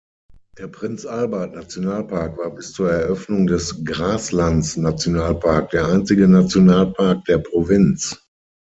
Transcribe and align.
Der 0.57 0.65
Prinz-Albert-Nationalpark 0.65 2.35
war 2.39 2.55
bis 2.55 2.73
zur 2.73 2.89
Eröffnung 2.91 3.45
des 3.45 3.85
Grasslands-Nationalpark 3.85 5.69
der 5.69 5.85
einzige 5.89 6.27
Nationalpark 6.27 7.23
der 7.25 7.37
Provinz. 7.37 8.19